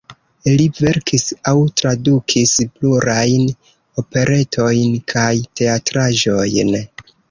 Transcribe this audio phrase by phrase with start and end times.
[0.53, 3.47] Li verkis aŭ tradukis plurajn
[4.07, 5.31] operetojn kaj
[5.61, 6.79] teatraĵojn.